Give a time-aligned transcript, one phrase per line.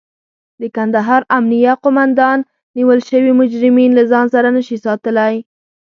[0.61, 2.39] د کندهار امنيه قوماندان
[2.77, 5.35] نيول شوي مجرمين له ځان سره نشي ساتلای.